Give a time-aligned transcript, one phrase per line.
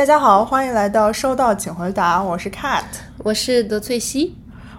[0.00, 2.84] 大家好，欢迎来到收到请回答，我是 Cat，
[3.18, 4.34] 我是德翠西。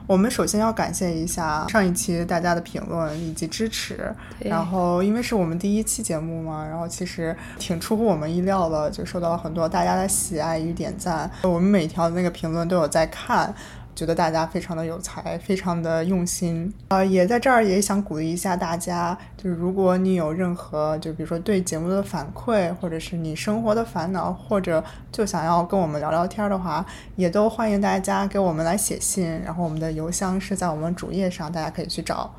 [0.08, 13.54] 我们首先要感谢一下上一期大家的评论以及支持，然后因为是我们第一期节目嘛，然后其实挺出乎我们意料的，就受到了很多大家的喜爱与点赞，我们每条那个评论都有在看。
[13.96, 26.86] 觉得大家非常的有才，非常的用心，呃，也在这儿也想鼓励一下大家，就是如果你有任何，就比如说对节目的反馈，或者是你生活的烦恼，或者就想要跟我们聊聊天的话，
[27.16, 32.34] 也都欢迎大家给我们来写信，然后我们的邮箱是在我们主页上，大家可以去找。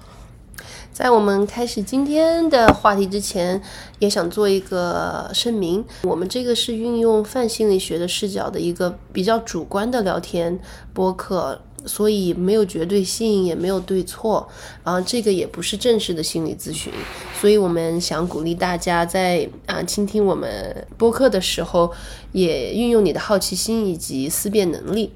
[0.93, 3.61] 在我们开始今天的话题之前，
[3.99, 10.59] 也想做一个声明：我们这个是运用泛心理学的视角的一个比较主观的聊天
[10.93, 14.47] 播客，所以没有绝对性，也没有对错。
[14.85, 16.93] 啊，这个也不是正式的心理咨询，
[17.41, 21.91] 所以我们想鼓励大家在啊倾听我们播客的时候，
[22.33, 25.11] 也运用你的好奇心以及思辨能力。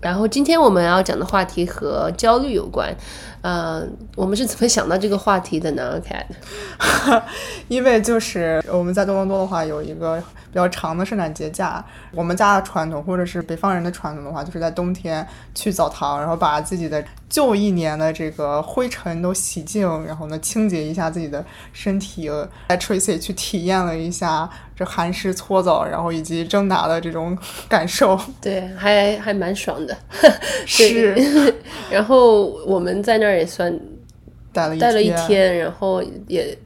[0.00, 2.96] 然后今天我们要讲的话题和焦虑有关。
[3.42, 3.82] 呃，
[4.16, 7.22] 我们是怎么想到这个话题的呢？Cat，
[7.68, 10.18] 因为就是我们在多伦多的话，有一个
[10.50, 11.84] 比较长的圣诞节假。
[12.12, 22.30] 我们家的传统，或者是北方人的传统的话，就是在冬天去澡堂，然后把自己的旧一年的这个灰尘都洗净，然后呢清洁一下自己的身体。
[22.68, 28.20] 在 Tracy 去体验了一下这寒湿搓澡，然后以及蒸打的这种感受。
[28.40, 29.96] 对，还还蛮爽的。
[30.66, 31.14] 是。
[31.90, 33.72] 然后我们在那儿也算
[34.52, 36.56] 待了待了一天，然后也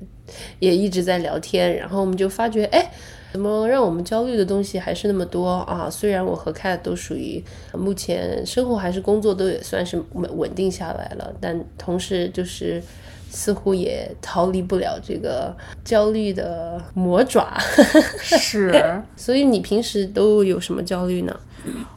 [0.58, 2.90] 也一直在聊天，然后我们就发觉，哎。
[3.34, 5.90] 怎么让我们焦虑的东西还是那么多啊？
[5.90, 7.42] 虽然我和 Cat 都属于
[7.72, 12.80] 目前生活还是工作都也算是稳稳定下来了，但同时就是
[13.34, 15.54] 似乎也逃离不了这个
[15.84, 17.58] 焦虑的魔爪。
[18.20, 21.36] 是， 所以你平时都有什么焦虑呢？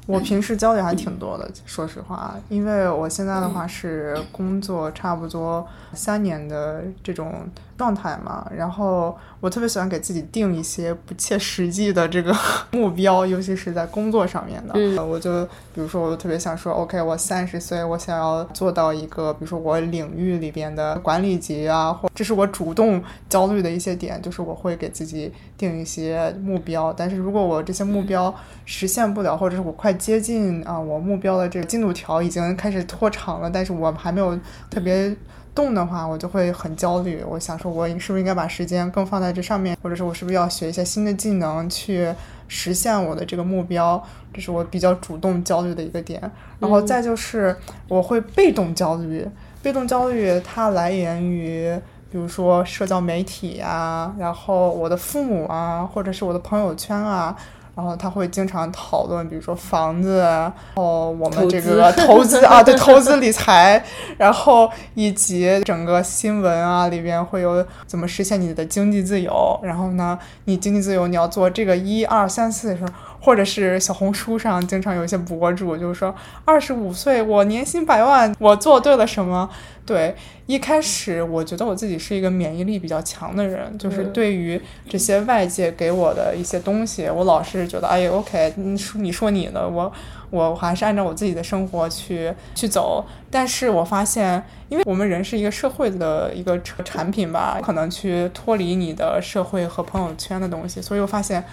[0.05, 7.33] 我平时焦虑还挺多的，说实话，因为我现在的话是工作差不多三年的这种
[7.77, 9.15] 状态嘛，然后。
[9.39, 12.35] 我特别喜欢给自己定一些不切实际的这个
[12.73, 14.73] 目标，尤其是在工作上面的。
[14.73, 15.45] 嗯，我就
[15.75, 26.93] 比如说，我就特别想说，OK，我三十岁，我想要做到一个，比如说我领域里边的管理级啊，或这是我主动焦虑的一些点，就是我会给自己定一些目标。
[26.93, 28.31] 但是如果我这些目标
[28.65, 34.39] 实现不了，或者是我快接近啊，我目标的这个进度条已经开始拖长了，但是我还没有
[34.69, 35.15] 特别。
[35.55, 37.23] 动的话，我就会很焦虑。
[37.27, 42.13] 我想说，我是不是应该把时间更放在这上面，或者是，我是不是要学一些新的技能去
[42.47, 43.99] 实现我的这个目标？
[44.31, 46.21] 这是我比较主动焦虑的一个点。
[46.59, 47.57] 然后再就是，
[47.87, 49.27] 我会被动焦虑。
[49.67, 51.77] 被动焦虑它来源于，
[52.09, 57.35] 比如说社交媒体啊，然后我的父母啊，或者是我的朋友圈啊。
[57.75, 63.83] 然后他会经常讨论，比如说房子，然后我们这个投资啊，对投资理财，
[64.17, 69.59] 然后以及整个新闻啊里边会有怎么实现你的经济自由。
[69.61, 72.89] 然后呢，你经济自由你要做这个一二三四的时候。
[73.19, 76.13] 或者是小红书上经常有一些博主，就是说
[76.45, 79.49] 二十五岁我年薪百万，我做对了什么？
[79.85, 80.13] 对，
[80.47, 89.91] 一开始我觉得我自己是一个免疫力比较强的人，就是对于这些外界给我的一些东西，我老是觉得哎呀，OK，你说你说你的，我
[90.29, 93.05] 我还是按照我自己的生活去去走。
[93.31, 101.43] 但是我发现，因为我们人是一个社会的一个产品吧，可能去脱离你的社会和朋友圈的东西，所以我发现。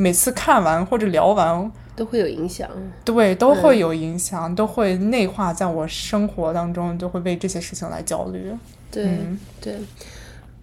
[0.00, 2.68] 每次看完或者聊完都会有影响，
[3.04, 8.50] 对，都会有影响，都会内化在我生活当中，就会为这些事情来焦虑。
[8.90, 9.18] 对
[9.60, 9.74] 对，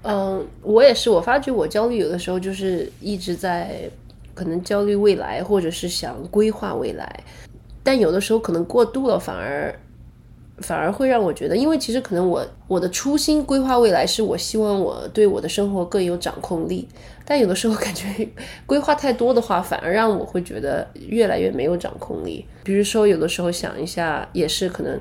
[0.01, 3.89] 嗯，我也是，我发觉我焦虑有的时候就是一直在
[4.33, 7.23] 可能焦虑未来，或者是想规划未来，
[7.83, 9.73] 但有的时候可能过度了，反而。
[10.61, 16.87] 反而会让我觉得，因为其实可能我我的初心规划未来是我希望我对我的生活更有掌控力，
[17.29, 18.05] 但有的时候感觉
[18.65, 22.45] 规划太多的话，反而让我会觉得越来越没有掌控力。
[22.63, 24.97] 比如说有的时候想一下，也是可能。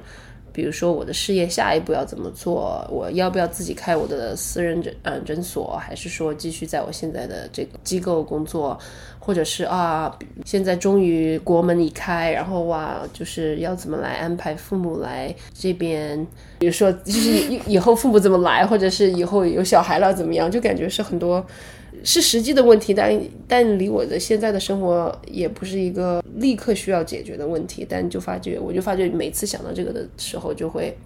[0.53, 2.83] 比如说我的事业下一步要怎么做？
[2.91, 8.79] 我要不要自己开我的私人诊嗯诊所，还是说继续在我现在的这个机构工作？
[9.19, 10.11] 或者是啊，
[10.47, 16.27] 现在终于国门一开，然后哇，就是要怎么来安排父母来这边？
[16.59, 20.51] 比如说就是以以后父母怎么来，或者是以后有小孩了怎么样？
[20.51, 21.47] 就感觉是很多。
[22.07, 27.85] 是实际的问题，但但离我的现在的生活也不是一个立刻需要解决的问题。
[27.87, 30.97] 但就发觉，我就发觉每次想到这个的时候，就会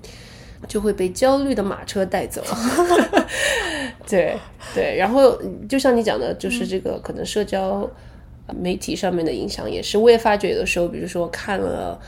[0.69, 2.45] 就会被焦虑的马车带走。
[4.07, 4.37] 对
[4.75, 7.91] 对，然后就像你讲的，就是这个可能社交
[8.55, 9.97] 媒体上面的影响也是。
[9.97, 11.99] 我也发觉有的时候，比如说看了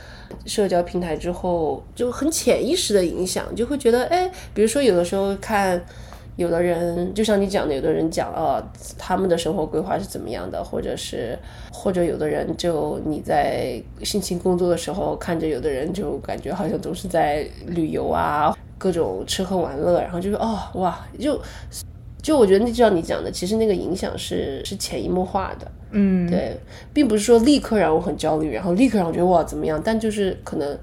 [0.44, 5.83] 社交平台之后，就很潜意识的影响，就会觉得，哎，比如说有的时候看。
[6.43, 8.62] 有的人就像你讲的，有的人讲呃
[8.99, 11.39] 他们的生活规划是怎么样的，或者是
[11.73, 21.41] 或者有的人就你在辛勤工作的时候，看着有的人就感觉好像都是在旅游啊，各种吃喝玩乐，然后就是哦哇，就
[22.21, 26.56] 就我觉得那就像你讲的，其实那个影响是是潜移默化的，嗯，对，
[26.93, 30.79] 并不是说立刻让我很焦虑，然后立刻让我觉得哇怎么样，但就是可能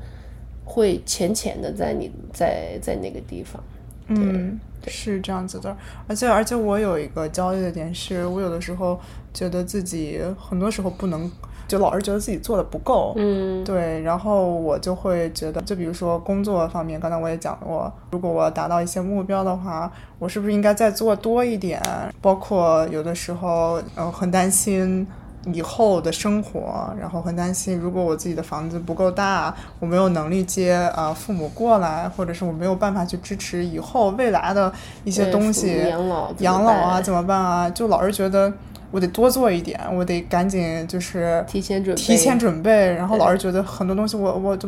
[0.66, 3.64] 会浅浅的在你在在那个地方，
[4.10, 4.60] 嗯。
[4.88, 5.76] 是这样子的，
[6.08, 8.98] 而且而且我有一个焦虑的点，是我有的时候
[9.34, 11.30] 觉得自己很多时候不能，
[11.68, 21.80] 就老是觉得自己做的不够，嗯，对，然后我就会觉得，就比如说工作方面，刚才我也讲过，如果我要达到一些目标的话，我是不是应该再做多一点？
[22.22, 25.06] 包括有的时候，呃，很担心。
[25.54, 34.72] 以后的生活，然后很担心，如果我自己的房子不够大，我没有能力接啊父母过来，或者是我没有办法去支持以后未来的
[35.06, 37.70] 一些东西，养老养老啊怎么办啊？
[37.70, 38.52] 就老是觉得
[38.92, 44.68] 我得多做一点，我得赶紧就是提前准备，提前准备，然后老是觉得很多东西我我就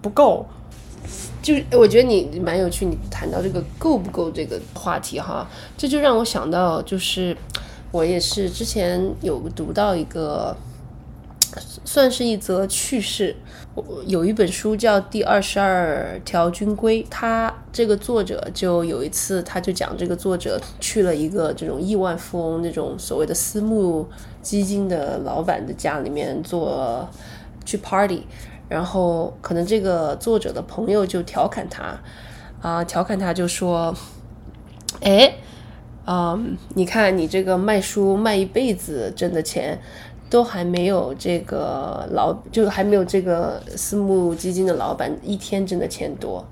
[0.00, 0.46] 不够。
[1.42, 7.36] 就我觉得你蛮有趣，你谈到这个够不够这个话题哈，这就让我想到就是。
[7.92, 10.54] 我也是之前有读到一个，
[11.84, 13.36] 算是一则趣事。
[14.06, 24.08] 有一本书叫《第二十二条军规》，他这个作者就有一次，他就讲这个作者去了一个这种亿万富翁、那种所谓的私募
[24.42, 27.08] 基金的老板的家里面做
[27.64, 28.26] 去 party，
[28.68, 31.98] 然后可能这个作者的朋友就调侃他，
[32.60, 33.94] 啊，调侃他就说，
[35.00, 35.36] 哎。
[36.08, 39.76] 嗯，你看你这个卖书卖一辈子挣的钱，
[40.30, 46.44] 都还没有这个老，就还没有这个私募基金的老板一天挣的钱多。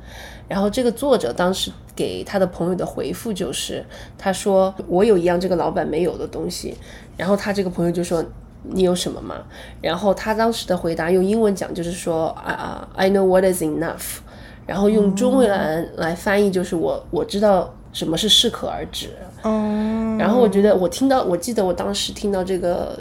[0.49, 3.85] 然后这个作者当时给他的朋友的回复就是，
[4.19, 6.77] 他说我有一样这个老板没有的东西。
[7.17, 8.25] 然后他这个朋友就说
[8.65, 9.37] 你有什么吗？
[9.81, 14.19] 然后他当时的回答用英文讲就是说啊，I know what is enough。
[14.67, 17.73] 然后用中文来来翻译就是我我知道。
[17.95, 19.09] 什么是适可而止？
[19.45, 22.99] 嗯，然后我觉得我听到，我记得我当时听到这个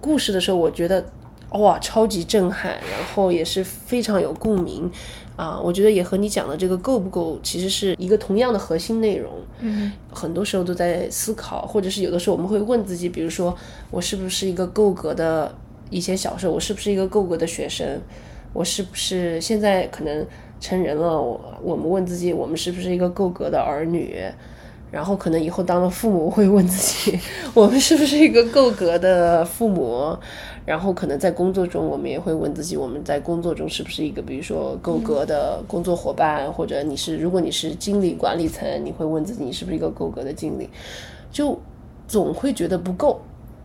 [0.00, 1.04] 故事的时候，我觉得
[1.50, 4.88] 哇，超级震撼，然后也是非常有共鸣
[5.34, 5.60] 啊。
[5.60, 9.32] 我觉得也和你讲的这个够不够，其实是一个同样的核心内容。
[9.58, 13.56] 嗯，很多时候都在思考，或者是有的时候我们会问自己，比如说
[13.90, 15.52] 我是不是一个够格的
[15.90, 18.00] 以前小时候，我是不是一个够格的学生，
[18.52, 20.24] 我是不是现在可能。
[20.60, 24.22] 成人了，我我们问自己，我们是不是一个够格的儿女？
[24.92, 27.16] 然后可能以后当了父母，会问自己，
[27.54, 30.16] 我们是不是一个够格的父母？
[30.66, 36.52] 然后可能在工作中，我们也会问自己，我们在工作中是不是一个，比如说够格的工作伙伴？
[36.52, 40.68] 或者你是，如果你是经理管理层，你会问自己，你是不是一个够格的经理？
[41.30, 41.56] 就
[42.08, 43.20] 总会觉得不够，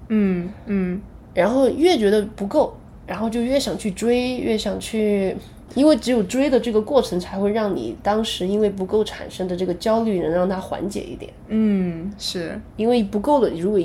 [0.09, 1.01] 嗯嗯，
[1.33, 2.71] 然后越觉得不够，
[3.07, 5.35] 然后就越想去追，越想去。
[5.75, 11.31] 因为只有追的这个过程，才会让你当时因为不够产生的这个焦虑，能让它缓解一点。
[11.49, 13.79] 嗯，是因为不够的，如果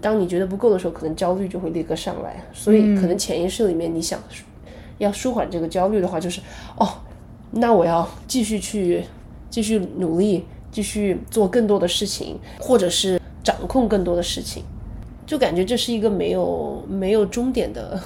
[0.00, 2.42] 当你觉得不够的时候，可能焦虑就会立刻上来。
[2.52, 4.18] 所以，可能潜意识里面你想
[4.98, 6.40] 要舒缓这个焦虑的话，就是
[6.76, 6.88] 哦，
[7.52, 9.04] 那我要继续去
[9.50, 14.64] 继续努力，继续做更多的事情，或者是掌控更多的事情，
[15.26, 18.00] 就感觉这是一个没有没有终点的。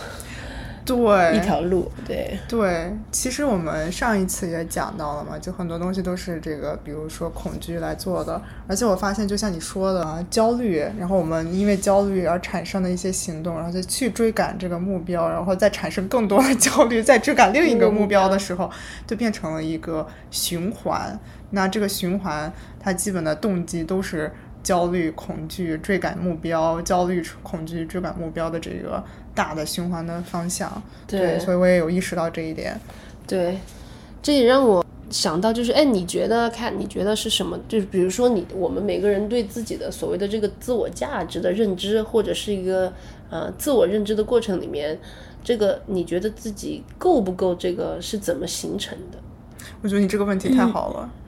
[0.97, 2.91] 对，一条路，对对。
[3.13, 8.41] 其实我们上一次也讲到了嘛，就很多东西都是这个，比如说恐惧来做的。
[8.67, 18.71] 而且我发现，就像你说的啊，焦虑，然后我们因为焦虑而产生的一些行动，然后就去追赶这个目标，然后再产生更多的焦虑，再追赶另一个目标的时候，
[19.07, 21.19] 就变成了一个循环。
[21.51, 24.31] 那这个循环，它基本的动机都是
[24.69, 29.03] 焦虑、恐惧、追赶目标，焦虑、恐惧、追赶目标的这个。
[29.35, 32.77] 大的循环的方向，对，所以我也有意识到这一点。
[33.25, 33.57] 对，
[34.21, 37.57] 这也让我想到，就是哎，你觉得看，你觉得是什么？
[37.69, 42.93] 就是比如说，你我们每个人对自己的所谓的这个自我价值的认知，或者是一个
[43.31, 44.99] 呃自我认知的过程里面，
[45.45, 47.55] 这个你觉得自己够不够？
[47.55, 49.19] 这个是怎么形成的？
[49.83, 51.09] 我觉得你这个问题太好了。
[51.13, 51.28] 嗯，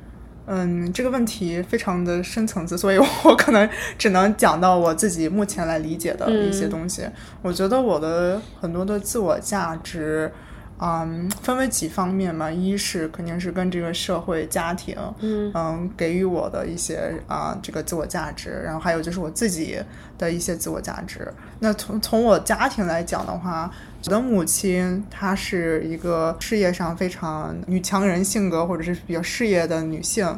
[0.93, 7.03] 这个问题非常的深层次，所以 我可能只能讲到我自己目前来理解的一些东西。
[7.41, 10.33] 我觉得我的很多的自我价值，
[10.81, 19.79] 嗯，分为几方面嘛，一是肯定是跟这个社会、家庭，嗯给予我的一些啊、这个自我价值，然后还有就是我自己
[20.19, 21.33] 的一些自我价值。
[21.61, 23.71] 那从从我家庭来讲的话，
[24.07, 30.35] 我的母亲她是一个事业上非常女强人性格或者是比较事业的女性。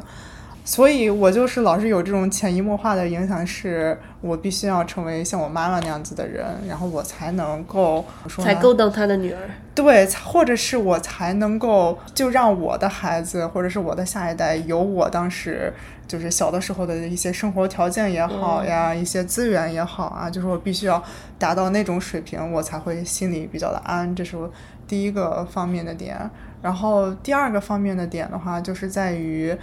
[0.65, 8.05] 所以我就是老是有这种潜移默化的影响，是我必须要成为像我妈妈那样子的人，然后我才能够
[8.39, 9.39] 才够当他的女儿。
[9.75, 15.73] 对，或者是我才能够就让我的孩子或者是我的下一代有我当时
[16.07, 21.03] 就是小的时候的一些生活条件也好呀，一些资源也好啊，就是我必须要
[21.37, 24.49] 达到那种水平，我才会心里比较的安，这是我
[24.87, 26.17] 第一个方面的点。
[26.61, 29.53] 然后第二个方面的点的话，就是在于，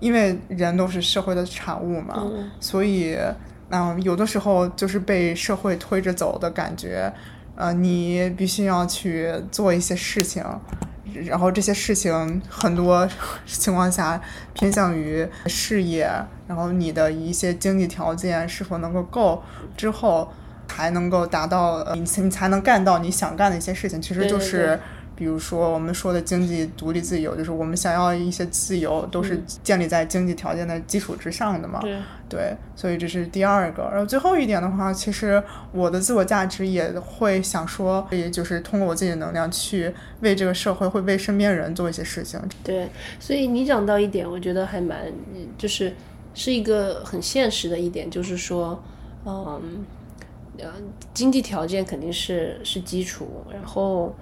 [0.00, 3.16] 因为人都是社会的产物嘛，嗯所以
[3.68, 7.12] 嗯，有的时候就是被社会推着走的感觉。
[7.56, 10.42] 呃，你必须要去做一些事情，
[11.26, 13.06] 然后这些事情很多
[13.44, 14.18] 情况下
[14.54, 16.10] 偏向于事业，
[16.48, 19.42] 然后你的一些经济条件是否能够够
[19.76, 20.32] 之后，
[20.68, 24.00] 才能够达到呃你你才能干到你想干的一些事情。
[24.00, 24.80] 其实就是对
[25.20, 31.78] 比如说我们说的经济独立自由，就是我们想要一些自由，都是建立在经济条件的基础之上的嘛。
[31.82, 33.82] 对，对，所以这是第二个。
[33.90, 42.40] 然后最后一点的话，其实我的自我价值也会想说，也就是通过我自己的能量去为这个社会，会为身边人做一些事情。
[42.64, 45.12] 对，所以你讲到一点，我觉得还蛮，
[45.58, 45.94] 就是
[46.32, 48.82] 是一个很现实的一点，就是说，
[49.26, 49.84] 嗯，
[50.56, 50.72] 呃，
[51.12, 54.14] 经济条件肯定是是基础，然后，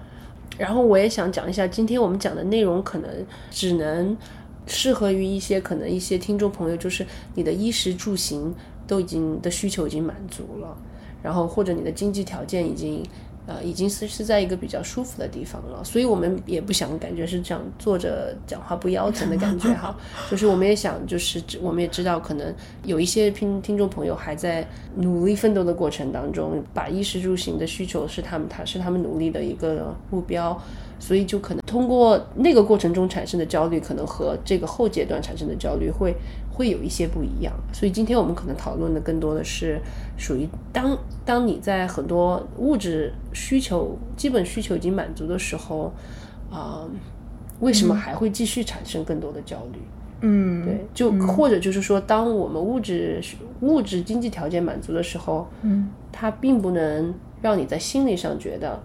[0.57, 3.09] 然后我也想讲一下，今天我们讲的内容可能
[3.51, 4.17] 只能
[4.65, 8.53] 适合于一些可能一些听众朋友，就是你的衣食住行
[8.87, 10.77] 都已经的需求已经满足了，
[11.23, 13.03] 然后或者你的经济条件已经。
[13.49, 19.97] 呃，已经是是在一个比较舒服的地方了，所以我们也不想感觉是这样坐着讲话不腰疼的感觉哈，
[20.29, 22.53] 就是我们也想，就是我们也知道，可能
[22.83, 30.55] 有一些听听众朋友还在努力奋斗的过程当中，把衣食住行的需求是他们他是他们努力的一个目标，
[30.99, 36.13] 所以就可能通过那个过程中产生的焦虑，可能和这个后阶段产生的焦虑会
[36.59, 37.53] 会有一些不一样。
[37.71, 39.79] 所以今天我们可能讨论的更多的是
[40.17, 45.93] 属于当当你在很多物质需求、基本需求已经满足的时候，
[46.51, 46.85] 啊、
[47.61, 49.79] 为什么还会继续产生更多的焦虑？
[50.19, 53.21] 嗯，对，就或者就是说，当我们物质
[53.61, 58.77] 物质经济条件满足的时候，嗯，它并不能让你在心理上觉得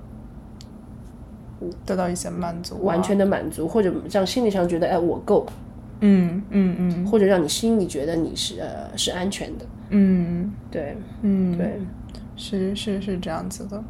[1.84, 5.44] 得到一些满足啊，完全的满足，或者让心理上觉得哎我够，
[6.00, 9.64] 嗯嗯嗯或者让你心里觉得你是呃是安全的。
[9.90, 11.80] 嗯对嗯，对，
[12.36, 13.82] 是是是这样子的。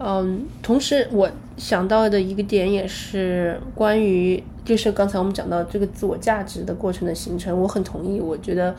[0.00, 8.20] 嗯，同时我想到的一个点也是关于，就是刚才我们讲到这个自我价值的过程的形成，我很同意。
[8.20, 8.74] 我觉得，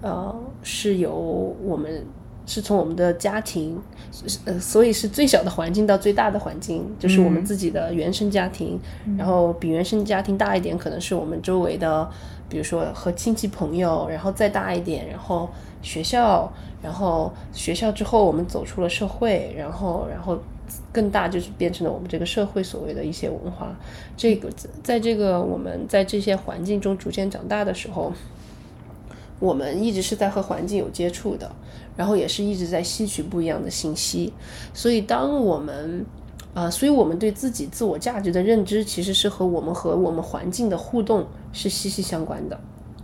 [0.00, 2.04] 呃，是由我们
[2.46, 3.80] 是从我们的家庭，
[4.44, 8.78] 呃，所以是最小的环境到最大的环境，就是我们自己的原生家庭，
[9.16, 12.08] 然后比原生家庭大一点，可能是我们周围的，
[12.48, 15.48] 比如说和亲戚朋友，然后再大一点，然后
[15.80, 20.38] 学校，然后学校之后我们走出了社会，然后然后
[20.92, 23.74] 更大就是变成了我们这个社会所谓的一些文化。
[24.16, 24.50] 这个
[24.82, 28.12] 在这个我们在这些环境中逐渐长大的时候，
[29.40, 31.50] 我们一直是在和环境有接触的，
[31.96, 34.32] 然后也是一直在吸取不一样的信息。
[34.72, 36.04] 所以当我们
[36.54, 42.56] 啊、所以我们对自己自我价值的认知，其实是和我们和我们环境的互动是息息相关的。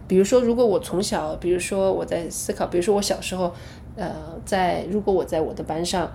[0.06, 3.52] 比如说，如果我从小，比如说我在思考，比如说我小时候，
[3.96, 6.08] 呃，在如果我在我的班上，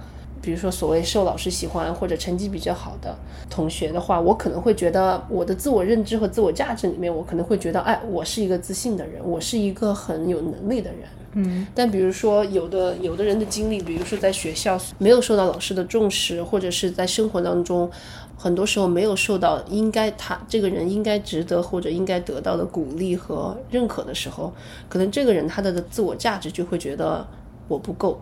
[0.46, 3.18] 比如说所谓受老师喜欢或者成绩比较好的
[3.50, 11.00] 同学的话，我可能会觉得我的自我认知和自我价值里面，我可能会觉得，哎，我是一个自信的人，我是一个很有能力的人。
[11.38, 17.92] 嗯但比如说，有的有的人的经历，比如说在学校没有受到老师的重视，或者是在生活当中，
[18.38, 24.54] 很多时候没有受到应该他这个人应该值得或者应该得到的鼓励和认可的时候，
[24.88, 27.28] 可能这个人他的自我价值就会觉得
[27.68, 28.22] 我不够。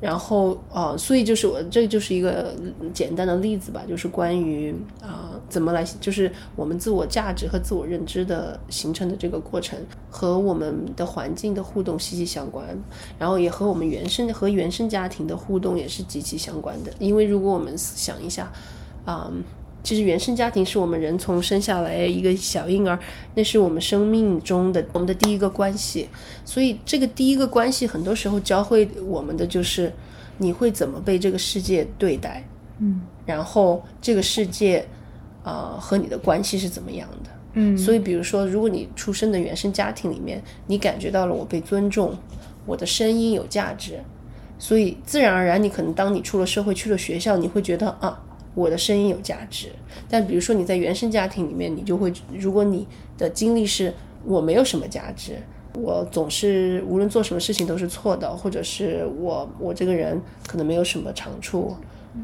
[0.00, 2.54] 然后呃，所以就是我这就是一个
[2.92, 9.78] 简单的例子吧，就是关于啊、怎么来，就是我们自我价值和自我认知的形成的这个过程，
[10.10, 12.66] 和我们的环境的互动息息相关，
[13.18, 16.92] 然后也和我们原生和原生家庭的互动也是极其相关的。
[16.98, 18.52] 因为如果我们想一下，
[19.06, 19.32] 啊、
[19.86, 22.98] 其实原生家庭是我们人从生下来一个小婴儿，
[23.36, 26.08] 那是我们生命中的我们的第一个关系，
[26.44, 29.92] 所以这个第一个关系很多时候教会我们的就是
[30.38, 32.44] 你会怎么被这个世界对待。
[32.80, 34.84] 嗯然后这个世界
[35.44, 37.30] 啊、和你的关系是怎么样的。
[37.52, 42.12] 嗯所以，比如说，如果你出生的原生家庭里面，你感觉到了我被尊重，
[42.66, 44.00] 我的声音有价值，
[44.58, 48.20] 所以自然而然，你可能当你出了社会，去了学校，你会觉得啊，
[48.56, 49.68] 我的声音有价值。
[50.08, 52.84] 但比如说你在原生家庭里面，你就会，如果你
[53.16, 53.94] 的经历是
[54.24, 55.38] 我没有什么价值，
[55.74, 61.76] 我总是无论做什么事情都是错的，或者是我我这个人可能没有什么长处，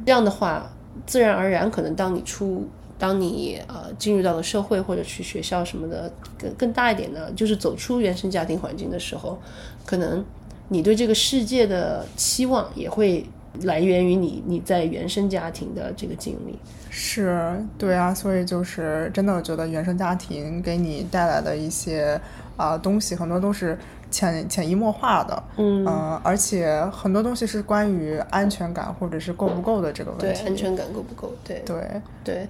[0.05, 0.69] 这样的话，
[1.07, 2.67] 自然而然，可能当你出。
[2.99, 6.09] 当你呃进入到了社会或者去学校什么的，
[6.39, 9.37] 更更大一点的，就是走出原生家庭环境的时候，
[9.85, 10.25] 可能
[10.69, 13.27] 你对这个世界的期望也会
[13.63, 16.59] 来源于你你在原生家庭的这个经历。
[16.91, 22.21] 是对啊，所以就是真的，我觉得原生家庭给你带来的一些
[22.57, 23.79] 啊、东西，很多都是
[24.11, 30.43] 潜潜移默化的，嗯呃而且很多东西是关于安全感或者是够不够的这个问题。
[30.47, 31.33] 安全感够不够？
[31.43, 31.83] 对对
[32.23, 32.47] 对，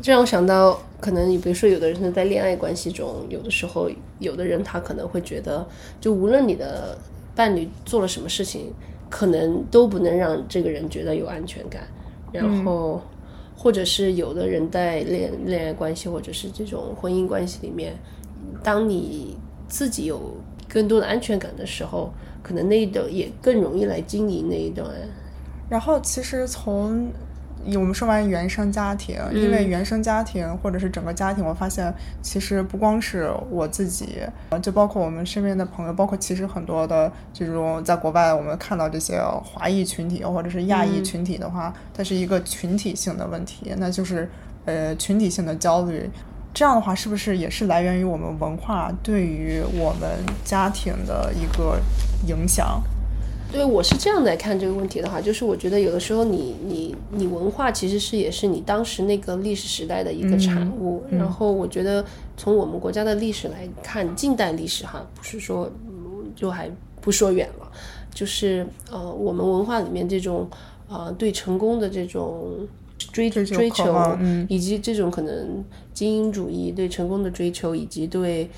[0.00, 3.90] 这让我想到，可能你比如说，有的人是在恋爱关系中，有的时候，
[4.20, 5.66] 有的人他可能会觉得，
[6.00, 6.96] 就无论你的
[7.34, 8.72] 伴侣做了什么事情，
[9.12, 11.82] 可能都不能让这个人觉得有安全感。
[12.32, 12.98] 然后，
[13.54, 17.92] 或者是有的人在恋恋爱关系或者是这种婚姻关系里面，
[18.62, 19.36] 当你
[19.68, 20.18] 自己有
[20.66, 22.10] 更多的安全感的时候，
[22.42, 24.88] 可能那一段也更容易来经营那一段。
[25.68, 27.12] 然后其实从
[27.76, 44.28] 我们说完原生家庭，因为原生家庭或者是整个家庭，我发现其实不光是我自己，呃就包括我们身边的朋友，包括其实很多的这种在国外我们看到这些华裔群体或者是亚裔群体的话，它是一个群体性的问题，那就是
[44.64, 46.10] 呃群体性的焦虑。
[46.54, 50.10] 这样的话，是不是也是来源于我们文化对于我们
[50.44, 51.80] 家庭的一个
[52.26, 52.82] 影响？
[53.52, 61.04] 对，我是这样来看这个问题的话，就是我觉得有的时候你你你文化其实是也是你当时那个历史时代的一个产物。
[61.10, 62.02] 然后我觉得
[62.36, 67.70] 从我们国家的历史来看，近代历史哈，不是说嗯就还不说远了，
[68.14, 70.48] 就是呃我们文化里面这种
[70.88, 75.62] 呃对成功的这种追追求追求嗯，以及这种可能
[75.92, 78.48] 精英主义对成功的追求，以及对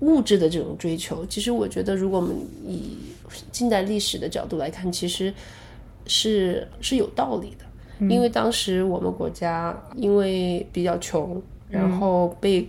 [0.00, 2.98] 物质的这种追求，其实我觉得，如果我们以
[3.50, 5.32] 近代历史的角度来看，其实
[6.06, 7.64] 是是有道理的。
[8.08, 12.66] 因为当时我们国家因为比较穷，然后被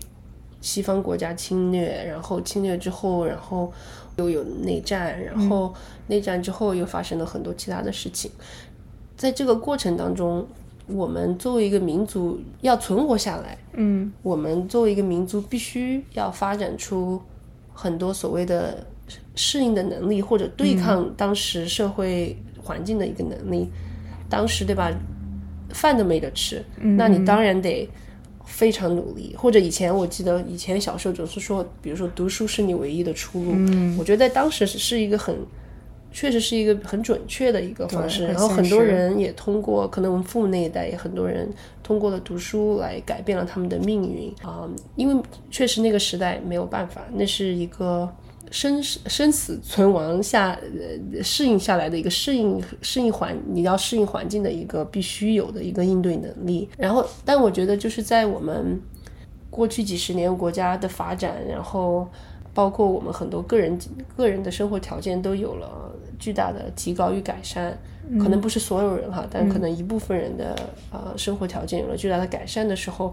[0.62, 3.74] 西方国家侵略，然后侵略之后，然后
[4.18, 5.74] 又有内战，然后
[6.08, 8.30] 内战之后又发生了很多其他的事情。
[9.18, 10.48] 在这个过程当中，
[10.88, 17.20] 我们作为一个民族要存活下来，嗯我们作为一个民族，必须要发展出
[17.74, 18.86] 很多所谓的
[19.36, 23.68] 适应的能力，或者对抗当时社会环境的一个能力。
[24.30, 24.92] 当时对吧，
[25.70, 27.90] 饭都没得吃，那你当然得
[28.46, 29.36] 非常努力。
[29.38, 33.52] 或者以前我记得以前小时候总是说，比如说读书是你唯一的出路。
[33.98, 35.36] 我觉得在当时是是一个很。
[36.16, 41.52] 确实是一个很准确的一个方式，然后很多人也通过，可能我们父母那一代也很多人
[41.84, 48.10] 通过了读书来改变了他们的命运啊、因为确实那个时代没有办法，那是一个
[48.50, 50.58] 生死生死存亡下
[51.14, 56.70] 呃适应下来的一个适应适应环，你要适应环境的一个必须有的一个应对能力。
[56.78, 58.80] 然后，但我觉得就是在我们
[59.50, 62.08] 过去几十年国家的发展，然后
[62.56, 63.78] 包括我们很多个人
[64.18, 67.78] 个人的生活条件都有了巨大的提高与改善。
[68.20, 70.56] 可能不是所有人哈，但可能一部分人的
[70.92, 73.12] 呃生活条件有了巨大的改善的时候，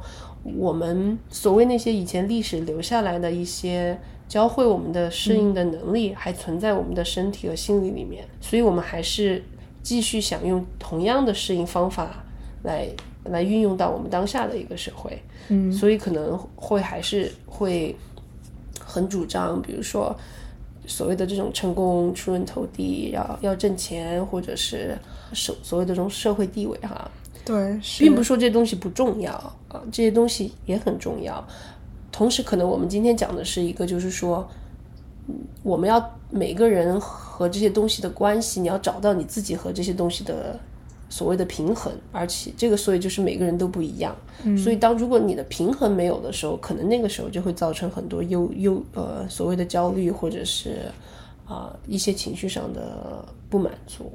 [0.54, 9.42] 我们所谓那些以前历史留下来的一些教会我们的适应的能力，还存在我们的身体和心理里面，所以我们还是
[9.82, 12.22] 继续想用同样的适应方法
[12.64, 12.86] 来
[13.24, 15.18] 来运用到我们当下的一个社会。
[15.48, 17.96] 嗯，所以可能会还是会
[18.92, 20.14] 很主张，比如说
[20.86, 24.98] 所谓的这种成功出人头地，要要挣钱，或者是
[25.32, 27.10] 所所谓的这种社会地位哈，
[27.44, 29.32] 对，是并不是说这些东西不重要
[29.68, 31.42] 啊，这些东西也很重要。
[32.10, 34.46] 同时，可能我们今天讲的是一个，就是说，
[35.28, 40.60] 嗯我们要每个人和这些东西的关系，你要找到你自己和这些东西的
[41.12, 44.16] 所谓的平衡，而且这个所以就是每个人都不一样。
[44.56, 50.90] 所以当如果你的平衡没有的时候，可能那个时候就会造成很多忧忧呃所谓的焦虑，或者是
[51.46, 54.10] 啊、一些情绪上的不满足。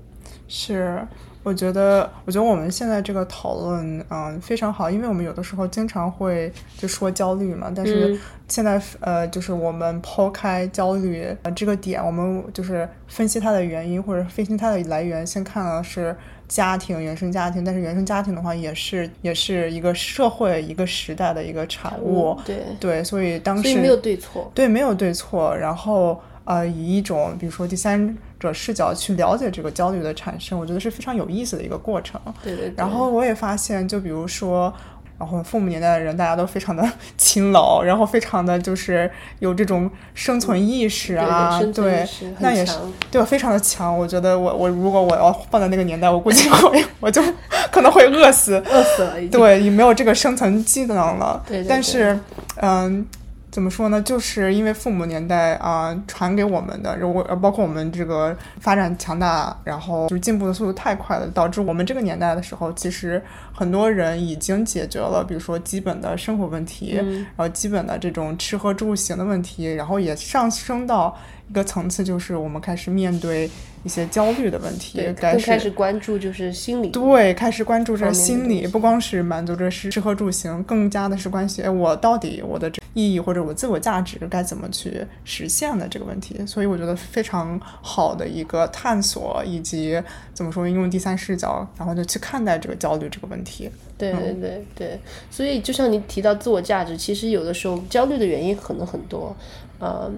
[0.48, 1.00] 是，
[1.44, 16.16] 我觉得，我觉得我们现在这个讨论，嗯，非常好，因为我们有的时候经常会就说焦虑嘛，但是现在，呃，就是我们抛开焦虑呃这个点，我们就是分析它的原因或者分析它的来源，先看了是
[16.48, 22.58] 家庭原生家庭，但是原生家庭的话，也是也是一个社会一个时代的一个产物，对。
[22.80, 32.20] 对，所以当时所以没有对错，对，没有对错，然后呃，以一种比如说第三者视角去了解这个焦虑的产生，我觉得是非常有意思的一个过程。
[32.44, 32.74] 对对对。
[32.78, 34.72] 然后我也发现，就比如说，
[35.18, 42.08] 然后父母年代的人，大家都非常的 勤劳，然后非常的就是有这种生存意识啊，对
[42.40, 42.78] 那也是
[43.10, 43.98] 对非常的强。
[43.98, 47.20] 我觉得我我如果我要放在那个年代，我估计会我就
[47.72, 48.64] 可能会饿死。
[48.70, 49.28] 饿死了已。
[49.28, 51.44] 对，也没有这个生存技能了。
[51.48, 52.20] 对对对但是，
[52.58, 53.04] 嗯，
[53.50, 54.02] 怎么说呢？
[54.02, 63.22] 就是因为父母年代啊、传给我们的，如果呃包括我们这个发展强大，然后就是进步的速度太快了，导致我们这个年代的时候，其实
[63.54, 71.18] 很多人已经解决了，比如说基本的生活问题，嗯然后基本的这种吃喝住行的问题，然后也上升到
[71.50, 73.50] 一个层次，就是我们开始面对
[73.84, 76.90] 一些焦虑的问题开始关注就是心理。
[76.90, 86.44] 对，开始关注着方面的心理，不光是满足着吃吃喝住行，更加的是关系，哎，我到底我的这意义或者我自我价值该怎么去实现的这个问题。
[86.48, 90.02] 所以我觉得非常好的一个探索，以及
[90.34, 93.70] 怎么说，用第三视角，然后就去看待这个焦虑这个问题。
[94.00, 99.36] 对对对对，所以就像你提到自我价值，其实有的时候焦虑的原因可能很多，
[99.80, 100.12] 嗯，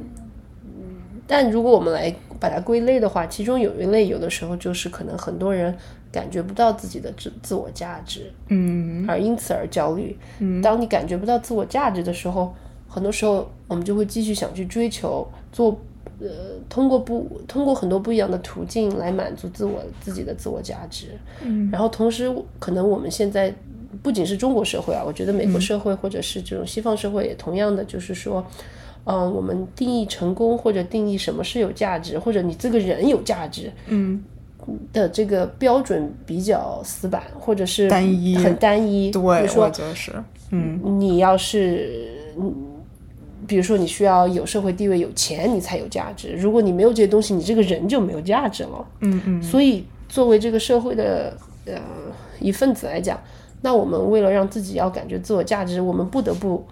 [1.27, 5.73] 但如果我们来把它归类的话，其中有一类有的时候就是可能很多人
[6.11, 10.17] 感觉不到自己的自自我价值，嗯而因此而焦虑。
[10.63, 12.53] 当你感觉不到自我价值的时候，
[12.89, 15.79] 很多时候我们就会继续想去追求做。
[16.21, 16.27] 呃，
[16.67, 23.55] 通过不通过很多不一样的途径来满足自我自己的自我价值，嗯然后同时，可能我们现在
[24.03, 28.45] 不仅是中国社会啊，我觉得美国社会或者是这种西方社会也同样的，就是说，
[29.05, 34.21] 嗯、我们定义成功或者定义什么是有价值，或者你这个人有价值嗯，
[34.91, 39.09] 的这个标准比较死板，或者是单一很单一。
[39.11, 40.11] 对，我觉得是，
[40.51, 42.53] 嗯你要是，嗯
[43.49, 46.33] 比如说你需要有社会地位、有钱，你才有价值。
[46.33, 48.87] 如果你没有这些东西，你这个人就没有价值了。
[49.01, 51.35] 嗯嗯，所以，作为这个社会的
[51.65, 51.81] 呃
[52.39, 53.19] 一份子来讲，
[53.61, 56.63] 那我们为了让自己要感觉自我价值，我们不得不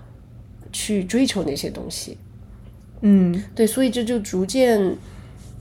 [0.72, 2.16] 去追求那些东西。
[3.02, 4.96] 嗯对，所以这就逐渐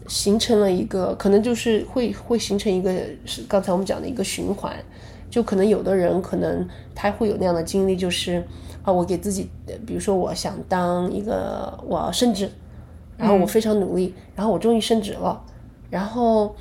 [0.06, 2.92] 形成了一个，可能就是会会形成一个
[3.24, 4.76] 是刚才我们讲的一个循环。
[5.28, 8.42] 就可能有的人可能他会有那样的经历，就是
[8.86, 12.48] 啊，我给自己，呃比如说我想当一个我要升职，
[13.18, 15.42] 然后我非常努力，然后我终于升职了，
[15.90, 16.54] 然后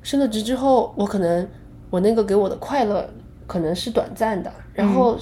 [0.00, 1.46] 升了职之后，我可能
[1.90, 3.04] 我那个给我的快乐
[3.48, 5.18] 可能是短暂的，然后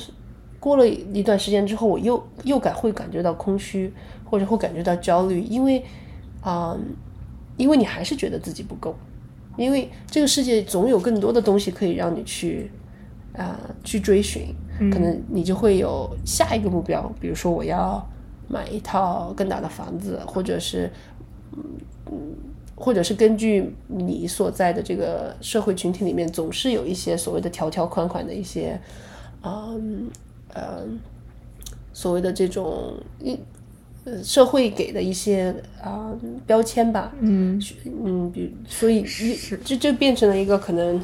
[0.61, 3.91] 过了一段时间之后，我又又感会感觉到空虚，
[4.23, 5.83] 或者会感觉到焦虑，因为
[6.43, 6.77] 啊、
[7.57, 8.95] 因为你还是觉得自己不够，
[9.57, 12.71] 因为这个世界总有更多的东西可以让你去
[13.35, 14.55] 啊、去追寻，
[14.91, 18.05] 可能你就会有下一个目标，比如说我要
[18.49, 20.91] 买一套更大的房子，或者是
[22.07, 22.13] 嗯
[22.75, 28.79] 或者是根据你所在的这个社会群体里面，总是有一些所谓的条条款款的一些，
[29.43, 30.11] 嗯
[30.53, 30.83] 呃，
[31.93, 33.39] 所谓的这种一
[34.05, 36.13] 呃社会给的一些啊、
[36.47, 37.63] 标签吧，嗯。
[38.05, 41.01] 嗯，比所以一这就变成了一个可能，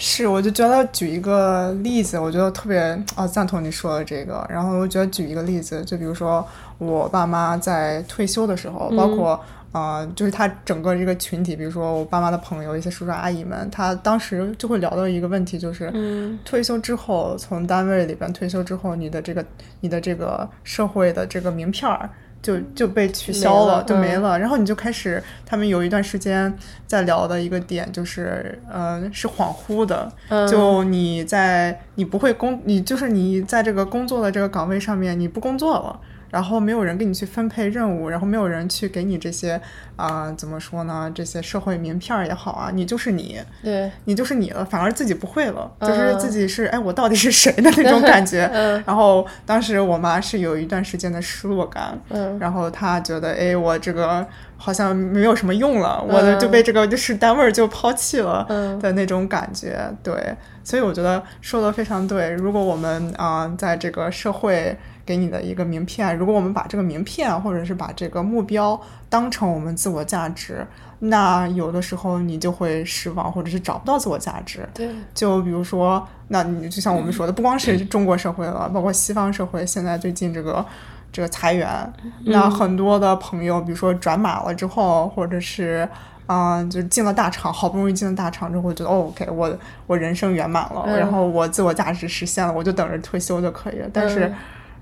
[0.00, 2.78] 是，我就觉得举一个例子，我觉得特别
[3.16, 4.46] 啊赞同你说的这个。
[4.48, 6.46] 然后我觉得举一个例子，就比如说
[6.78, 9.38] 我爸妈在退休的时候，包括
[9.72, 19.44] 呃，就是他整个这个群体，比如说我爸妈的朋友，一些叔叔阿姨们，他当时就会聊到一个问题，就是嗯退休之后，从单位里边退休之后，你的这个
[19.80, 22.08] 你的这个社会的这个名片儿。
[22.40, 24.38] 就就被取消了，没了嗯就没了。
[24.38, 26.52] 然后你就开始，他们有一段时间
[26.86, 30.10] 在聊的一个点就是，呃，是恍惚的。
[30.28, 36.00] 嗯就你在你不会工，你就是你在这个工作的这个岗位上面，你不工作了。
[36.30, 39.60] 然后没有人给你去分配任务，然后没有人去给你这些
[39.96, 41.10] 啊、怎么说呢？
[41.14, 48.48] 这些社会名片儿也好啊，你就是你，对，你就是你了，反而自己不会了，嗯就是自己是哎，我到底是谁的那种感觉。
[48.54, 54.26] 嗯然后当时我妈是有一段时间的失落感，嗯然后她觉得哎，我这个
[54.60, 59.78] 好像没有什么用了，我的就被这个就是单位儿就抛弃了嗯的那种感觉。
[60.02, 62.30] 对，所以我觉得说的非常对。
[62.32, 70.66] 如果我们啊、在这个社会给你的一个名片，如果我们把这个名片或者是把这个目标当成我们自我价值，
[70.98, 74.68] 那有的时候你就会失望，或者是找不到自我价值。
[74.74, 80.66] 对，就比如说，那你就像我们说的，不光是中国社会了，包括西方社会，现在最近这个
[81.12, 81.92] 这个裁员，
[82.24, 85.88] 那很多的朋友，比如说转码了之后，或者是。
[86.30, 89.50] 嗯，就是进了大厂，好不容易进了大厂之后，觉得、哦、OK，我
[89.86, 93.88] 我人生圆满了，嗯然后我自我价值实现了，我就等着退休就可以了。
[93.90, 94.30] 但是，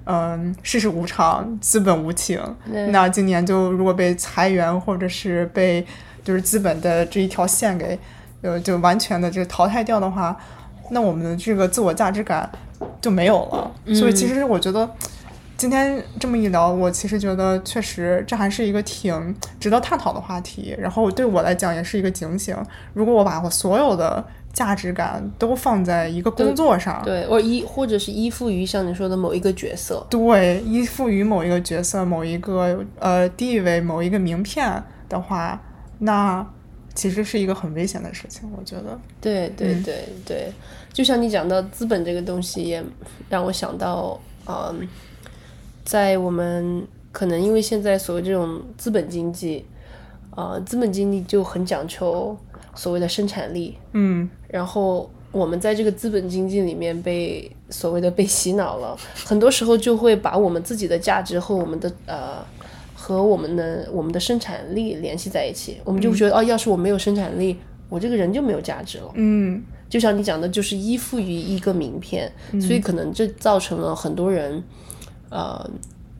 [0.06, 2.42] 嗯，世事无常，资本无情。
[2.68, 5.86] 对那今年就如果被裁员，或者是被
[6.24, 7.96] 就是资本的这一条线给
[8.42, 10.36] 呃就完全的这个淘汰掉的话，
[10.90, 12.50] 那我们的这个自我价值感
[13.00, 13.94] 就没有了。
[13.94, 14.90] 所以其实我觉得。
[15.56, 20.76] 今天这么一聊，我其实觉得确实这还是一个挺值得探讨的话题。
[20.78, 22.54] 然后对我来讲也是一个警醒。
[22.92, 35.58] 如果我把我所有的价值感都放在一个工作上，对，我依或者是依附于像你说的某一个角色，对，依附于某一个角色、某一个呃地位、某一个名片的话，
[36.00, 36.46] 那
[36.94, 38.46] 其实是一个很危险的事情。
[38.54, 40.52] 我觉得，对对对对，
[40.92, 42.84] 就像你讲到资本这个东西，也
[43.30, 44.86] 让我想到，嗯，
[45.86, 49.64] 在我们可能因为现在所谓这种资本经济，
[50.30, 52.36] 啊、资本经济就很讲求
[52.74, 62.44] 所谓的生产力，嗯然后我们在这个资本经济里面被所谓的被洗脑了， 很多时候就会把我们自己的价值和我们的呃
[62.94, 67.56] 和我们的我们的生产力联系在一起，我们就会觉得、哦，要是我没有生产力，
[67.88, 69.12] 我这个人就没有价值了。
[69.14, 69.62] 嗯。
[69.88, 74.60] 就像你讲的，就是依附于一个名片，所以可能这造成了很多人，
[75.36, 75.70] 呃，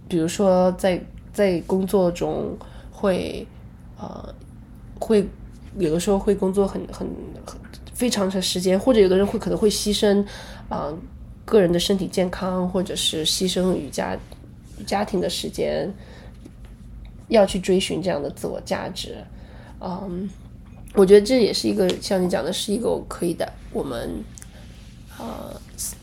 [0.07, 1.03] 比如说在
[1.33, 2.55] 在工作中
[2.93, 3.47] 会
[3.99, 4.35] 呃
[5.01, 5.27] 会
[5.79, 7.09] 有的时候会工作很很
[7.47, 7.59] 很
[7.95, 10.23] 非常长时间，或者有的人会可能会牺牲
[10.69, 10.93] 啊、
[11.47, 14.15] 个人的身体健康，或者是牺牲与家
[14.87, 15.91] 家庭的时间，
[17.29, 19.17] 要去追寻这样的自我价值，
[19.81, 20.29] 嗯。
[20.95, 24.11] 我觉得这也是一个像你讲的，是一个可以的我们
[25.19, 25.53] 呃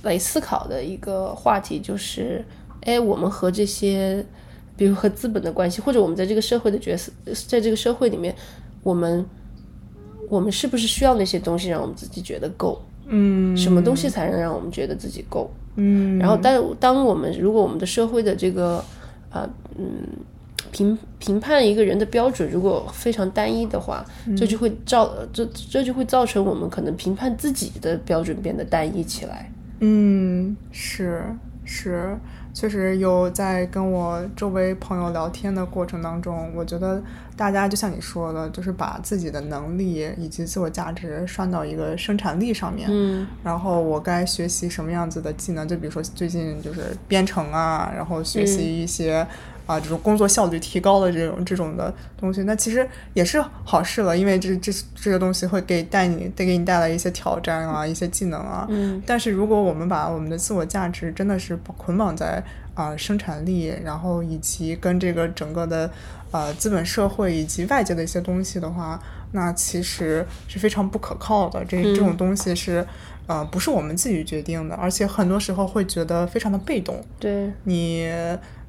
[0.03, 2.45] 来思考的一个话题，就是
[2.85, 4.25] 哎，我们和这些，
[4.77, 7.11] 比如和资本的关系，或者我们在这个社会的角色，
[7.47, 8.35] 在这个社会里面，
[8.83, 9.25] 我们
[10.29, 12.81] 我们是不是需要那些东西让我们自己觉得够？
[13.05, 15.51] 嗯什么东西才能让我们觉得自己够？
[15.75, 18.83] 嗯，然后当当我们如果我们的社会的这个
[19.29, 19.85] 呃嗯
[20.71, 24.05] 评评判一个人的标准如果非常单一的话，
[24.37, 29.51] 这就会造这这就会造成我们可能评判自己的标准变得单一起来。
[29.79, 31.23] 嗯，是
[31.65, 32.17] 是，
[32.53, 37.01] 确实有在跟我周围朋友聊天的过程当中，我觉得
[37.35, 42.87] 大家就像你说的，就是把自己的能力以及自我价值拴到一个生产力上面。
[42.91, 45.67] 嗯然后我该学习什么样子的技能？
[45.67, 49.25] 就比如说最近就是编程啊，然后学习一些
[49.65, 58.65] 啊、这种工作效率提高的这种这种的东西，那其实也是好事了，因为这这这个东西会给带你带给你带来一些挑战啊，一些技能啊。
[58.69, 62.43] 嗯但是如果我们把我们的自我价值真的是捆绑在
[62.75, 65.89] 啊、生产力，然后以及跟这个整个的
[66.31, 68.99] 呃资本社会以及外界的一些东西的话，
[69.33, 71.63] 那其实是非常不可靠的。
[71.65, 72.83] 这这种东西是
[73.27, 76.99] 呃不是我们自己决定的，而且很多时候会觉得非常的被动。
[77.19, 78.09] 对，你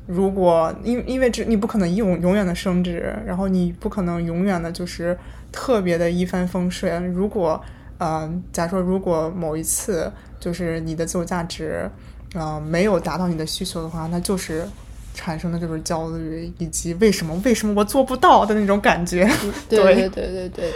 [0.07, 5.17] 如果因因为这你不可能永永远的升职，然后你不可能永远的就是
[5.51, 7.07] 特别的一帆风顺。
[7.09, 7.61] 如果
[7.99, 11.89] 呃，假如说如果某一次就是你的自我价值
[12.35, 14.67] 呃没有达到你的需求的话，那就是
[15.15, 19.25] 产生的就是焦虑，以及为什么为什么我做不到的那种感觉。
[19.69, 20.73] 对对对对对对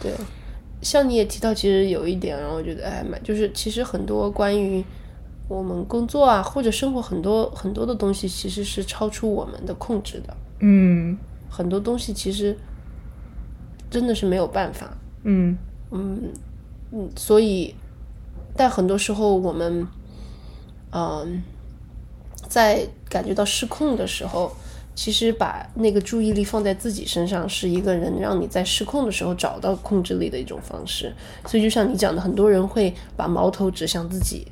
[0.00, 0.12] 对。
[0.80, 4.82] 像你也提到，其实有一点让我觉得哎蛮，就是其实很多关于
[5.48, 10.36] 我们工作啊或者生活很多很多的东西，其实是超出我们的控制的。
[10.60, 11.18] 嗯
[11.50, 12.56] 很多东西其实
[13.90, 15.58] 真的是没有办法，嗯
[15.90, 16.32] 嗯
[16.92, 17.74] 嗯，所以，
[18.56, 19.86] 但很多时候我们，
[20.92, 21.42] 嗯，
[22.48, 24.50] 在感觉到失控的时候，
[24.94, 31.12] 其实把那个注意力放在自己身上，是一个人让你在失控的时候找到控制力的一种方式。
[31.46, 34.46] 所以，就像你讲的，很多人会把矛头指向自己，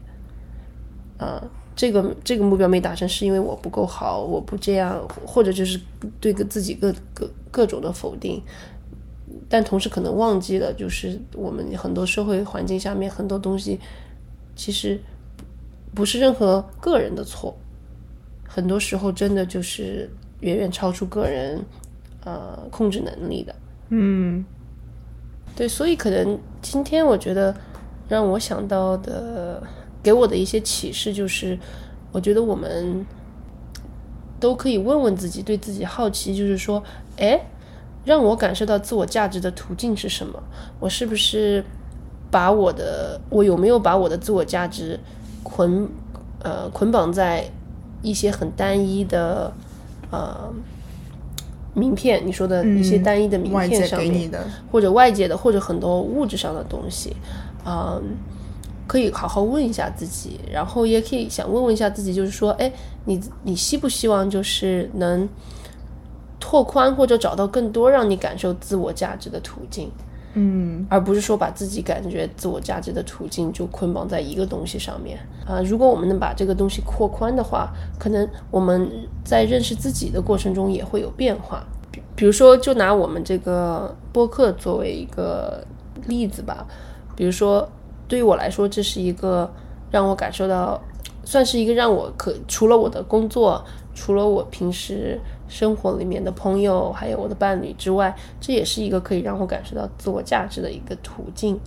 [1.20, 1.40] 啊、
[1.76, 5.78] 这个这个目标没达成，是因为我不够好，我不这样，或者就是
[6.18, 8.42] 对个自己各各各种的否定。
[9.48, 13.78] 但同时可能忘记了，就是我们很多社会环境下面很多东西，
[14.56, 14.98] 其实
[15.94, 17.54] 不是任何个人的错，
[18.48, 20.08] 很多时候真的就是
[20.40, 21.62] 远远超出个人
[22.24, 23.54] 呃控制能力的。
[23.90, 24.42] 嗯
[25.54, 27.54] 对，所以可能今天我觉得
[28.08, 29.62] 让我想到的，
[30.02, 31.58] 给我的一些启示就是，
[32.12, 33.04] 我觉得我们
[34.38, 36.82] 都可以问问自己，对自己好奇，就是说，
[37.16, 37.40] 哎，
[38.04, 40.42] 让我感受到自我价值的途径是什么？
[40.78, 41.64] 我是不是
[42.30, 44.98] 把我的，我有没有把我的自我价值
[45.42, 45.88] 捆
[46.42, 47.50] 呃捆绑在
[48.02, 49.52] 一些很单一的
[50.10, 50.52] 呃。
[51.72, 54.28] 名片，你说的一些单一的名片上面，
[54.72, 57.14] 或者外界的，或者很多物质上的东西，
[57.64, 58.02] 嗯，
[58.90, 62.72] 可以好好问一下自己，然后也可以想问问一下自己，就是说，哎，
[63.04, 65.28] 你你希不希望就是能
[66.40, 69.88] 拓宽或者找到更多让你感受自我价值的途径？
[70.34, 75.62] 嗯，而不是说把自己感觉自我价值的途径就捆绑在一个东西上面啊。
[75.62, 78.90] 如果我们能把这个东西扩宽的话，可能我们
[79.24, 81.64] 在认识自己的过程中也会有变化。
[81.92, 85.64] 比比如说，就拿我们这个播客作为一个
[86.08, 86.66] 例子吧。
[87.14, 87.68] 比如说，
[88.10, 89.50] 对于我来说，这是一个
[89.90, 90.78] 让我感受到，
[91.24, 95.18] 算是一个让我可除了我的工作，除了我平时。
[95.50, 101.58] 生活里面的朋友，还有我的伴侣之外，这也是一个可以让我感受到自我价值的一个途径。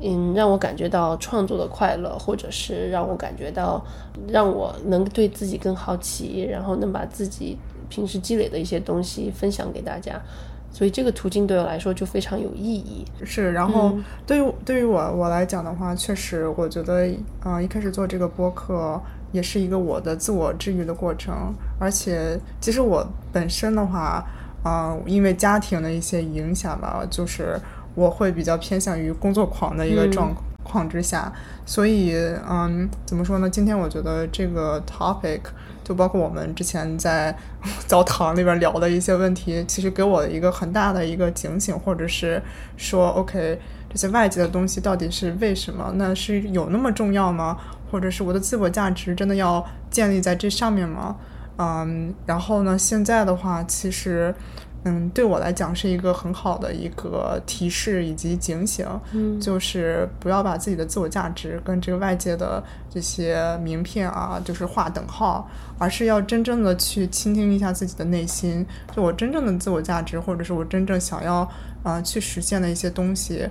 [0.00, 3.84] 嗯，让我感觉到创作的快乐，或者是让我感觉到
[4.28, 10.22] 让我能对自己更好奇，然后能把自己平时积累的一些东西分享给大家。
[10.72, 13.04] 所以这个途径对我来说就非常有意义。
[13.24, 13.92] 是，然后
[14.26, 17.08] 对于对于我我来讲的话，确实我觉得，
[17.44, 19.00] 嗯，一开始做这个播客。
[19.32, 24.26] 也是一个我的自我治愈的过程，而且其实我本身的话，
[24.64, 27.56] 嗯，因为家庭的一些影响吧，就是
[27.94, 30.34] 我会比较偏向于工作狂的一个状
[30.70, 31.32] 况之下，
[31.66, 32.14] 所以，
[32.48, 33.50] 嗯，怎么说呢？
[33.50, 35.40] 今天我觉得这个 topic
[35.82, 37.36] 就包括我们之前在
[37.88, 42.40] 澡堂里边聊的一些问题，其实给我一个很大的一个警醒，或者是
[42.76, 45.92] 说，OK，这些外界的东西到底是为什么？
[45.96, 47.56] 那是有那么重要吗？
[47.90, 51.16] 或者是我的自我价值真的要建立在这上面吗？
[51.62, 52.78] 嗯，然后呢？
[52.78, 54.34] 现在的话，其实，
[54.84, 65.46] 嗯，对我来讲是一个很好的一个提示以及警醒，嗯，就是不要把自己的自我价值跟这个外界的这些名片啊，就是划等号，
[65.78, 68.64] 而是要真正的去倾听一下自己的内心，
[68.96, 71.46] 就我真正的自我价值，或者是我真正想要
[71.82, 73.46] 啊去实现的一些东西，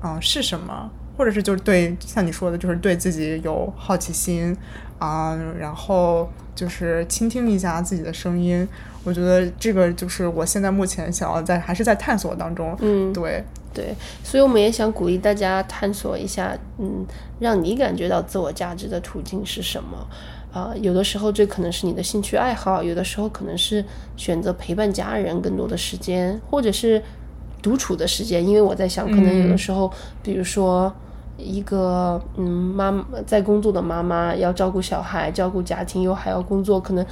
[0.00, 0.90] 啊是什么？
[1.16, 4.56] 或者是就是对像你说的，就是对自己有好奇心
[4.98, 8.66] 啊，然后就是倾听一下自己的声音。
[9.04, 12.76] 我觉得这个就是我现在目前想要在还是在探索当中。
[12.80, 13.42] 嗯，对
[13.74, 17.04] 对，所以我们也想鼓励大家探索一下，嗯，
[17.40, 20.06] 让你感觉到自我价值的途径是什么
[20.52, 20.72] 啊？
[20.80, 23.84] 有的时候这可能是你的兴趣爱好，有的时候可能是
[24.16, 27.02] 选择陪伴家人更多的时间，或者是。
[27.62, 29.88] 独处的时间，因为我在想，可能有的时候，
[30.20, 30.92] 比如说
[31.38, 37.04] 一个嗯妈在工作的妈妈要照顾小孩、照顾家庭，又还要工作，可能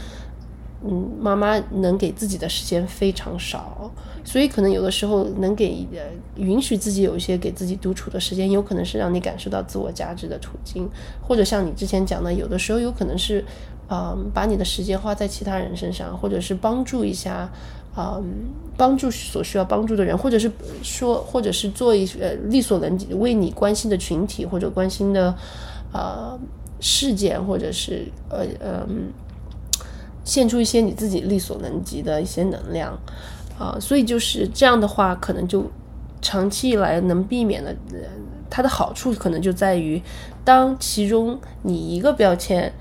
[0.84, 3.90] 嗯妈妈能给自己的时间非常少，
[4.24, 5.86] 所以可能有的时候能给
[6.36, 10.88] 允许自己有一些给自己独处的时间，有可能是让你感受到自我价值的途径，
[11.20, 13.44] 或者像你之前讲的，有的时候有可能是
[13.88, 17.50] 嗯把你的时间花在其他人身上，或者是帮助一下。
[18.22, 20.50] 嗯，帮助所需要帮助的人，或者是
[20.82, 25.34] 说，或者是做一呃力所能及为你关心的群体或者关心的
[25.92, 26.38] 呃
[26.80, 28.86] 事件，或者是呃呃
[30.24, 32.98] 献出一些你自己力所能及的一些能量
[33.58, 35.64] 啊，所以就是这样的话，可能就
[36.22, 37.74] 长期以来能避免的，
[38.48, 40.00] 它的好处可能就在于，
[40.44, 42.72] 当其中你一个标签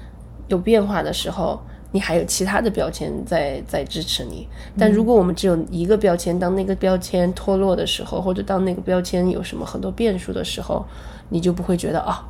[0.48, 1.60] 有变化的时候。
[1.92, 4.48] 你还有其他的标签在在支持你，
[4.78, 10.86] 但如果我们只有一个标签，当那个标签脱落的时候，或者当那个标签有什么很多变数的时候，
[11.30, 12.24] 你就不会觉得啊，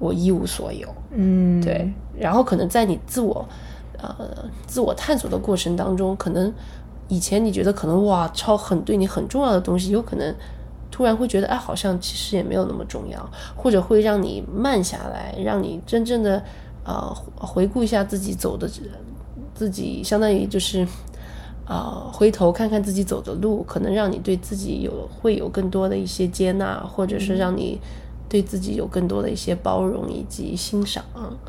[0.00, 0.88] 我一无所有。
[1.12, 1.88] 嗯，对。
[2.18, 3.48] 然后可能在你自我
[3.98, 6.52] 呃自我探索的过程当中，可能
[7.06, 10.34] 以前你觉得可能哇超很对你很重要的东西，有可能
[10.90, 16.42] 突然会觉得哎，好像其实也没有那么重要，或者会让你慢下来，让你真正的。
[16.84, 18.68] 啊，回顾一下自己走的，
[19.54, 20.86] 自己相当于就是，
[21.66, 27.80] 啊，回头看看自己走的路，可能让你对自己有会有更多的一些接纳，或者是让你
[28.28, 31.04] 对自己有更多的一些包容以及欣赏。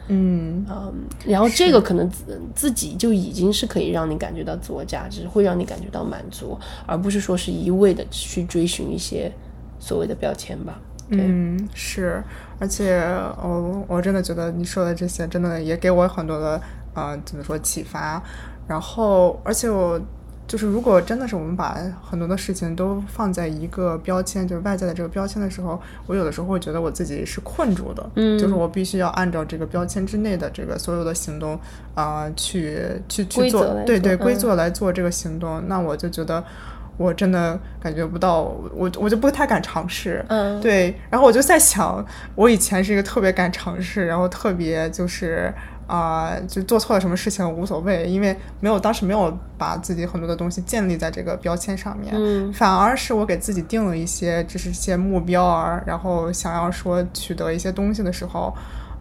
[0.08, 0.94] 嗯嗯，
[1.26, 9.32] 然后这个可能自自己就已经是可以让你感觉到自我价值，会让你感觉到满足，而不是说是一味的去追寻一些
[9.80, 10.80] 所谓的标签吧。
[11.10, 12.24] 嗯，是，
[12.60, 13.00] 而且，
[13.38, 16.60] 哦，我真的觉得你说的这些，真的也给我很多的，
[16.94, 18.22] 呃，怎么说启发。
[18.68, 20.00] 然后，而且我，
[20.48, 28.54] 就是如果真的是我们把很多的事情都放在一个标签，就是外在的这个标签的时候，我有的时候会觉得我自己是困住的，嗯就是。
[28.56, 31.60] 我必须要按照这个标签之内的这个所有的行动
[31.94, 36.44] 啊、去去去做，对对，规则来做这个行动，那我就觉得
[36.98, 38.42] 我真的感觉不到，
[38.74, 45.54] 我我就不太敢尝试，嗯，对，然后我就在想，我以前是一个特别敢尝试，然后特别就是
[45.88, 52.52] 啊、就做错了什么事情无所谓，因为没有当时没有把自己很多的东西建立在这个标签上面，嗯。
[52.54, 58.52] 反而是我给自己定了一些就是一些目标啊，然后想要说取得一些东西的时候，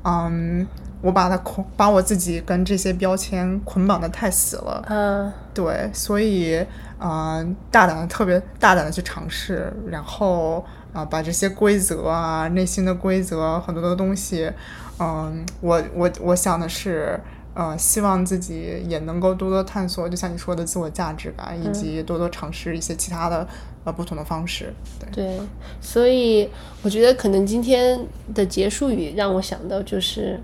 [0.03, 0.67] 嗯，
[1.01, 6.63] 我把它捆把我自己跟这些标签捆绑的太死了，嗯，对，所以
[7.05, 14.51] 啊、呃大胆的特别大胆的去尝试，然后啊、把这些规则啊、内心的规则很多的东西，
[14.99, 17.21] 嗯，我我我想的是。
[17.57, 23.47] 呃，希望自己也能够多多探索，就像你说的自我价值感，以及多多尝试一些其他的
[23.85, 24.75] 呃不同的方式。
[24.99, 25.41] 对，对，
[25.81, 26.51] 所以
[26.83, 27.97] 我觉得可能今天
[28.35, 30.41] 的结束语让我想到就是，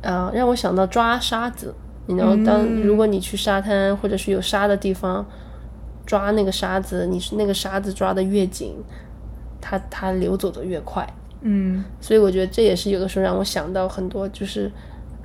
[0.00, 1.74] 呃，让我想到抓沙子。
[2.06, 5.26] 你知道，当如果你去沙滩或者是有沙的地方
[6.06, 8.76] 抓那个沙子，你是那个沙子抓的越紧，
[9.60, 11.06] 它它流走的越快。
[11.42, 14.70] 嗯所以我觉得这也是有的时候让我想到很多，就是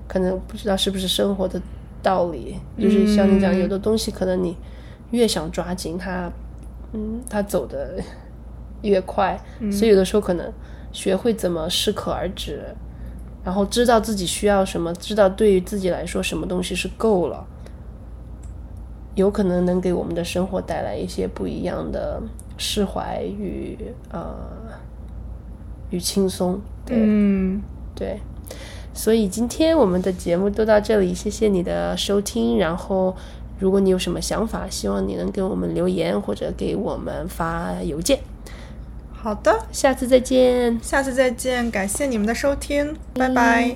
[0.07, 1.61] 可能不知道是不是生活的
[2.03, 4.57] 道理，就是像你讲，嗯有的东西可能你
[5.11, 6.31] 越想抓紧它，
[6.93, 7.95] 嗯，它走的
[8.81, 9.39] 越快，
[9.71, 10.51] 所以有的时候可能
[10.91, 12.61] 学会怎么适可而止，
[13.43, 17.47] 然后知道自己需要什么，知道对于自己来说什么东西是够了。
[19.15, 22.21] 有可能能给我们的生活带来一些不一样的
[22.57, 23.77] 释怀与
[24.09, 24.33] 呃
[25.89, 27.61] 与轻松，对、嗯，
[27.93, 28.19] 对，
[28.93, 32.57] 所以今天我们的节目都到这里，谢谢你的收听。
[32.57, 33.13] 然后，
[33.59, 38.19] 如果你有什么想法，希望你能给我们留言或者给我们发邮件。
[39.11, 40.79] 好的，下次再见。
[40.81, 43.75] 下次再见，感谢你们的收听，拜拜。